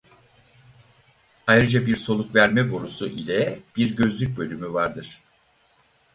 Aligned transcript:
Ayrıca 1.47 1.85
bir 1.85 1.95
soluk 1.95 2.35
verme 2.35 2.71
borusu 2.71 3.07
ile 3.07 3.59
bir 3.77 3.95
gözlük 3.95 4.37
bölümü 4.37 4.73
vardır. 4.73 5.21